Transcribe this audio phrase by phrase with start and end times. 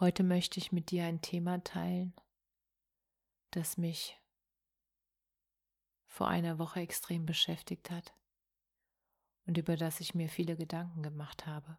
[0.00, 2.14] Heute möchte ich mit dir ein Thema teilen,
[3.50, 4.16] das mich
[6.06, 8.14] vor einer Woche extrem beschäftigt hat
[9.46, 11.78] und über das ich mir viele Gedanken gemacht habe.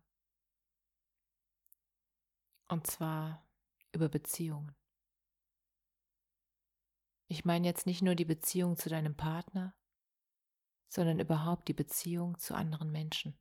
[2.67, 3.47] Und zwar
[3.93, 4.75] über Beziehungen.
[7.27, 9.73] Ich meine jetzt nicht nur die Beziehung zu deinem Partner,
[10.89, 13.39] sondern überhaupt die Beziehung zu anderen Menschen.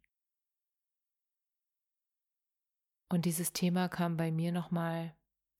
[3.09, 5.15] Und dieses Thema kam bei mir nochmal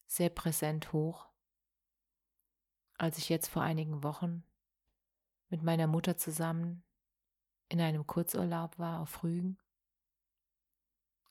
[0.07, 1.29] sehr präsent hoch,
[2.99, 4.45] als ich jetzt vor einigen Wochen
[5.49, 6.83] mit meiner Mutter zusammen
[7.69, 9.59] in einem Kurzurlaub war auf Rügen.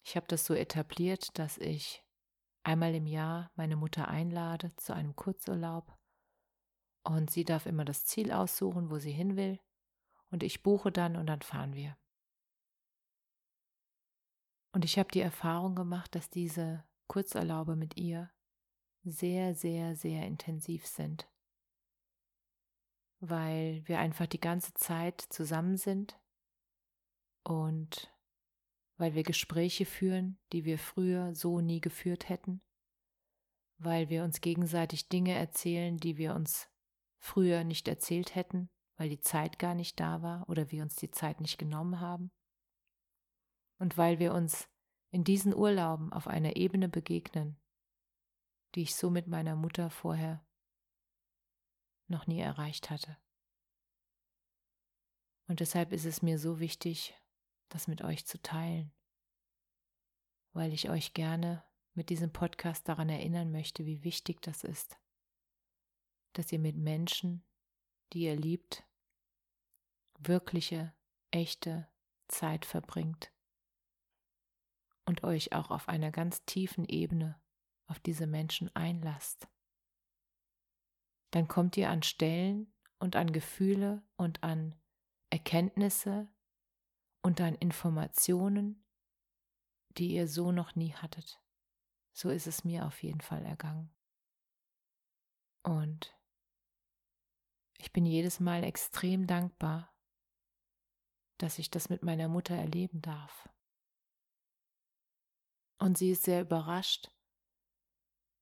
[0.04, 2.04] Ich habe das so etabliert, dass ich
[2.64, 5.98] einmal im Jahr meine Mutter einlade zu einem Kurzurlaub
[7.04, 9.60] und sie darf immer das Ziel aussuchen, wo sie hin will
[10.32, 11.98] und ich buche dann und dann fahren wir.
[14.78, 18.30] Und ich habe die Erfahrung gemacht, dass diese Kurzerlaube mit ihr
[19.04, 21.28] sehr, sehr, sehr intensiv sind,
[23.20, 26.20] weil wir einfach die ganze Zeit zusammen sind
[27.44, 28.14] und
[28.98, 32.62] weil wir Gespräche führen, die wir früher so nie geführt hätten,
[33.80, 36.70] weil wir uns gegenseitig Dinge erzählen, die wir uns
[37.18, 41.10] früher nicht erzählt hätten, weil die Zeit gar nicht da war oder wir uns die
[41.10, 42.30] Zeit nicht genommen haben
[43.80, 44.70] und weil wir uns
[45.10, 47.60] in diesen Urlauben auf einer Ebene begegnen,
[48.76, 50.46] die ich so mit meiner Mutter vorher
[52.08, 53.18] noch nie erreicht hatte.
[55.48, 57.16] Und deshalb ist es mir so wichtig,
[57.70, 58.92] das mit euch zu teilen,
[60.54, 65.00] weil ich euch gerne mit diesem Podcast daran erinnern möchte, wie wichtig das ist,
[66.34, 67.44] dass ihr mit Menschen,
[68.14, 68.86] die ihr liebt,
[70.20, 70.94] wirkliche,
[71.32, 71.88] echte
[72.28, 73.32] Zeit verbringt
[75.08, 77.40] und euch auch auf einer ganz tiefen Ebene
[77.88, 79.48] auf diese Menschen einlasst.
[81.32, 84.76] Dann kommt ihr an Stellen und an Gefühle und an
[85.30, 86.28] Erkenntnisse
[87.22, 88.86] und an Informationen,
[89.98, 91.42] die ihr so noch nie hattet.
[92.14, 93.90] So ist es mir auf jeden Fall ergangen.
[95.64, 96.18] Und
[97.78, 99.94] ich bin jedes Mal extrem dankbar,
[101.38, 103.48] dass ich das mit meiner Mutter erleben darf.
[105.80, 107.12] Und sie ist sehr überrascht,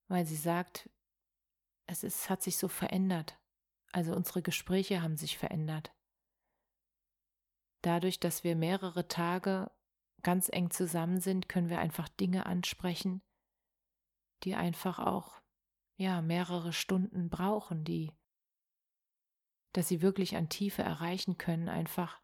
[0.08, 0.90] weil sie sagt,
[1.88, 3.40] es ist, hat sich so verändert.
[3.92, 5.94] Also unsere Gespräche haben sich verändert.
[7.82, 9.72] Dadurch, dass wir mehrere Tage
[10.24, 13.22] ganz eng zusammen sind, können wir einfach Dinge ansprechen,
[14.44, 15.42] die einfach auch
[15.98, 18.12] ja mehrere Stunden brauchen, die
[19.74, 22.22] dass sie wirklich an Tiefe erreichen können, einfach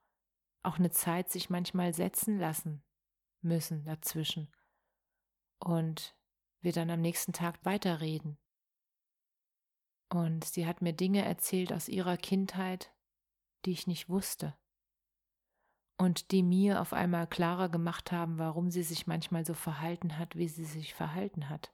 [0.64, 2.82] auch eine Zeit sich manchmal setzen lassen
[3.42, 4.52] müssen dazwischen
[5.64, 6.16] und
[6.62, 8.38] wir dann am nächsten Tag weiterreden.
[10.10, 12.94] Und sie hat mir Dinge erzählt aus ihrer Kindheit,
[13.66, 14.58] die ich nicht wusste
[15.98, 20.36] und die mir auf einmal klarer gemacht haben, warum sie sich manchmal so verhalten hat,
[20.36, 21.72] wie sie sich verhalten hat.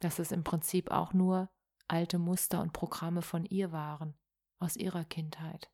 [0.00, 1.50] Dass es im Prinzip auch nur
[1.88, 4.14] alte Muster und Programme von ihr waren,
[4.60, 5.70] aus ihrer Kindheit.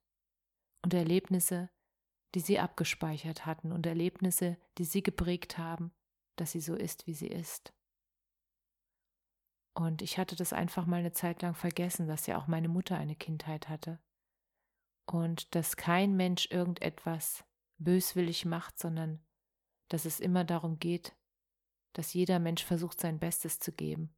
[0.83, 1.71] Und Erlebnisse,
[2.35, 5.93] die sie abgespeichert hatten und Erlebnisse, die sie geprägt haben
[6.41, 7.73] dass sie so ist, wie sie ist.
[9.75, 12.97] Und ich hatte das einfach mal eine Zeit lang vergessen, dass ja auch meine Mutter
[12.97, 14.01] eine Kindheit hatte.
[15.07, 17.45] Und dass kein Mensch irgendetwas
[17.79, 19.25] böswillig macht, sondern
[19.89, 21.17] dass es immer darum geht,
[21.93, 24.15] dass jeder Mensch versucht, sein Bestes zu geben.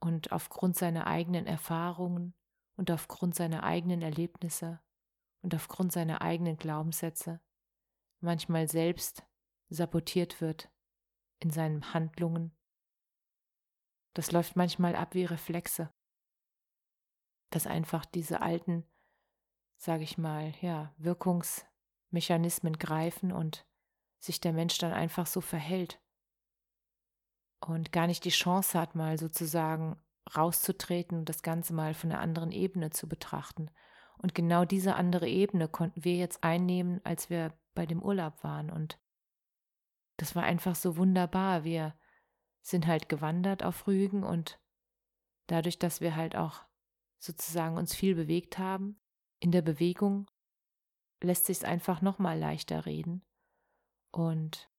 [0.00, 2.34] Und aufgrund seiner eigenen Erfahrungen
[2.76, 4.80] und aufgrund seiner eigenen Erlebnisse
[5.40, 7.40] und aufgrund seiner eigenen Glaubenssätze
[8.20, 9.24] manchmal selbst
[9.70, 10.70] sabotiert wird
[11.40, 12.56] in seinen Handlungen.
[14.14, 15.92] Das läuft manchmal ab wie Reflexe,
[17.50, 18.84] dass einfach diese alten,
[19.76, 23.66] sage ich mal, ja, Wirkungsmechanismen greifen und
[24.18, 26.00] sich der Mensch dann einfach so verhält
[27.60, 30.00] und gar nicht die Chance hat, mal sozusagen
[30.36, 33.70] rauszutreten und das Ganze mal von einer anderen Ebene zu betrachten.
[34.18, 38.70] Und genau diese andere Ebene konnten wir jetzt einnehmen, als wir bei dem Urlaub waren.
[38.70, 38.98] Und
[40.16, 41.64] das war einfach so wunderbar.
[41.64, 41.96] Wir
[42.62, 44.60] sind halt gewandert auf Rügen und
[45.46, 46.64] dadurch, dass wir halt auch
[47.18, 49.00] sozusagen uns viel bewegt haben,
[49.40, 50.30] in der Bewegung
[51.22, 53.24] lässt sich es einfach nochmal leichter reden.
[54.10, 54.70] Und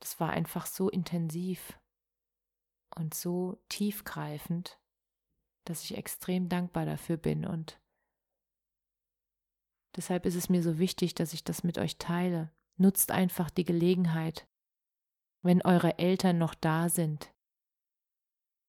[0.00, 1.78] das war einfach so intensiv
[2.94, 4.78] und so tiefgreifend,
[5.64, 7.44] dass ich extrem dankbar dafür bin.
[7.44, 7.80] Und
[9.96, 12.52] deshalb ist es mir so wichtig, dass ich das mit euch teile.
[12.76, 14.46] Nutzt einfach die Gelegenheit,
[15.42, 17.32] wenn eure Eltern noch da sind,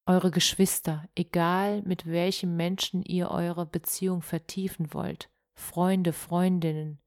[0.06, 7.02] eure Geschwister, egal mit welchem Menschen ihr eure Beziehung vertiefen wollt, Freunde, Freundinnen,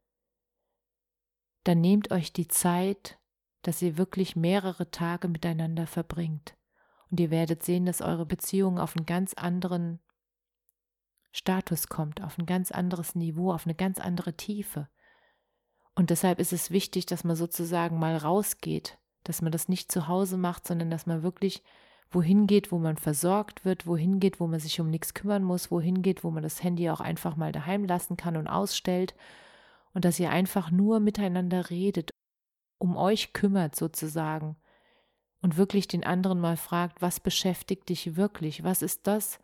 [1.64, 3.18] dann nehmt euch die Zeit,
[3.62, 6.56] dass ihr wirklich mehrere Tage miteinander verbringt.
[7.10, 10.00] Und ihr werdet sehen, dass eure Beziehung auf einen ganz anderen
[11.32, 14.88] Status kommt, auf ein ganz anderes Niveau, auf eine ganz andere Tiefe.
[15.94, 20.08] Und deshalb ist es wichtig, dass man sozusagen mal rausgeht, dass man das nicht zu
[20.08, 21.62] Hause macht, sondern dass man wirklich
[22.10, 25.70] wohin geht, wo man versorgt wird, wohin geht, wo man sich um nichts kümmern muss,
[25.70, 29.14] wohin geht, wo man das Handy auch einfach mal daheim lassen kann und ausstellt.
[29.92, 32.10] Und dass ihr einfach nur miteinander redet,
[32.78, 34.56] um euch kümmert sozusagen.
[35.42, 39.38] Und wirklich den anderen mal fragt, was beschäftigt dich wirklich, was ist das,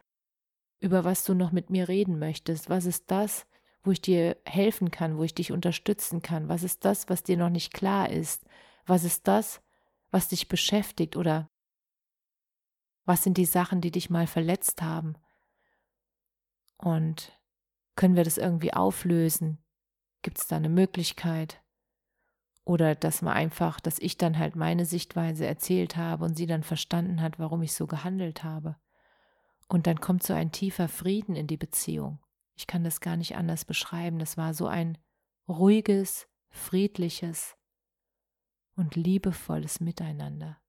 [0.78, 3.46] über was du noch mit mir reden möchtest, was ist das,
[3.86, 7.36] wo ich dir helfen kann, wo ich dich unterstützen kann, was ist das, was dir
[7.36, 8.44] noch nicht klar ist,
[8.84, 9.62] was ist das,
[10.10, 11.48] was dich beschäftigt oder
[13.04, 15.14] was sind die Sachen, die dich mal verletzt haben?
[16.76, 17.32] Und
[17.94, 19.58] können wir das irgendwie auflösen?
[20.22, 21.62] Gibt es da eine Möglichkeit?
[22.64, 26.64] Oder dass man einfach, dass ich dann halt meine Sichtweise erzählt habe und sie dann
[26.64, 28.74] verstanden hat, warum ich so gehandelt habe.
[29.68, 32.18] Und dann kommt so ein tiefer Frieden in die Beziehung.
[32.56, 34.18] Ich kann das gar nicht anders beschreiben.
[34.18, 34.98] Das war so ein
[35.48, 37.56] ruhiges, friedliches
[38.74, 40.60] und liebevolles Miteinander.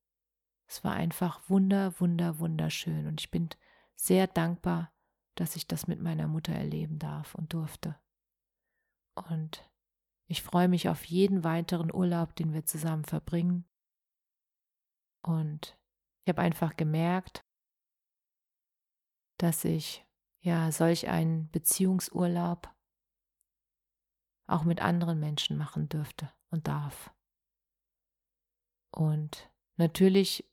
[0.68, 3.50] Es war einfach wunder, wunder, wunderschön und ich bin
[3.96, 4.94] sehr dankbar,
[5.36, 7.96] dass ich das mit meiner Mutter erleben darf und durfte.
[9.16, 9.70] Und
[10.26, 13.66] ich freue mich auf jeden weiteren Urlaub, den wir zusammen verbringen.
[15.22, 15.78] Und
[16.24, 17.46] ich habe einfach gemerkt,
[19.38, 20.07] dass ich
[20.42, 22.74] ja solch einen Beziehungsurlaub
[24.48, 27.14] auch mit anderen Menschen machen dürfte und darf.
[28.92, 30.48] Und natürlich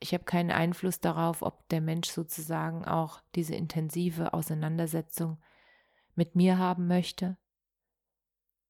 [0.00, 5.38] ich habe keinen Einfluss darauf, ob der Mensch sozusagen auch diese intensive Auseinandersetzung
[6.14, 7.36] mit mir haben möchte.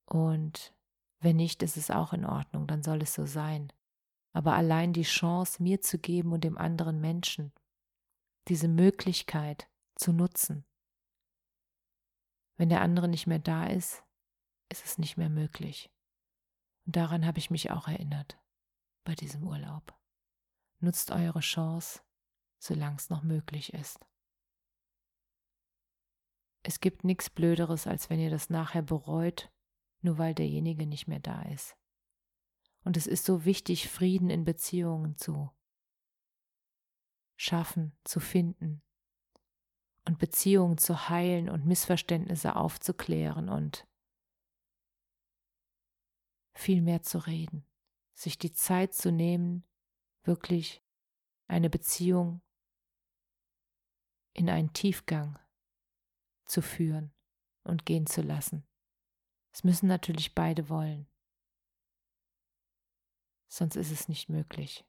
[0.06, 0.75] Und
[1.20, 3.72] wenn nicht, ist es auch in Ordnung, dann soll es so sein.
[4.32, 7.52] Aber allein die Chance, mir zu geben und dem anderen Menschen,
[8.48, 9.69] diese Möglichkeit
[10.00, 10.64] zu nutzen.
[12.56, 14.02] Wenn der andere nicht mehr da ist,
[14.70, 15.91] ist es nicht mehr möglich.
[16.87, 18.38] Und daran habe ich mich auch erinnert
[19.05, 19.94] bei diesem Urlaub.
[20.79, 22.00] Nutzt eure Chance,
[22.58, 24.00] solange es noch möglich ist.
[26.62, 29.52] Es gibt nichts Blöderes, als wenn ihr das nachher bereut,
[30.00, 31.76] nur weil derjenige nicht mehr da ist.
[32.85, 35.50] Und es ist so wichtig, Frieden in Beziehungen zu
[37.37, 38.83] schaffen, zu finden
[40.07, 43.87] und Beziehungen zu heilen und Missverständnisse aufzuklären und
[46.54, 47.64] viel mehr zu reden,
[48.14, 49.64] sich die Zeit zu nehmen,
[50.25, 50.83] wirklich
[51.49, 52.42] eine Beziehung
[54.33, 55.38] in einen Tiefgang
[56.45, 57.12] zu führen
[57.64, 58.66] und gehen zu lassen.
[59.52, 61.07] Es müssen natürlich beide wollen.
[63.49, 64.85] Sonst ist es nicht möglich.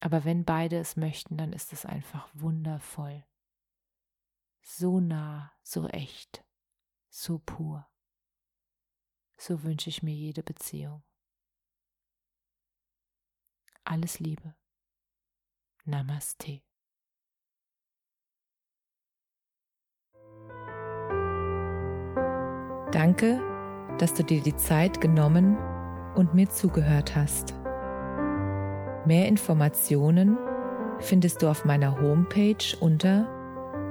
[0.00, 3.24] Aber wenn beide es möchten, dann ist es einfach wundervoll.
[4.66, 6.42] So nah, so echt,
[7.10, 7.86] so pur.
[9.36, 11.02] So wünsche ich mir jede Beziehung.
[13.84, 14.54] Alles Liebe.
[15.84, 16.62] Namaste.
[22.90, 23.42] Danke,
[23.98, 25.58] dass du dir die Zeit genommen
[26.14, 27.52] und mir zugehört hast.
[29.04, 30.38] Mehr Informationen
[31.00, 33.43] findest du auf meiner Homepage unter